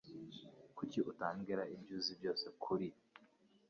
Kuki 0.77 0.99
utambwira 1.11 1.61
ibyo 1.75 1.93
uzi 1.99 2.11
byose 2.19 2.45
kuri? 2.63 2.87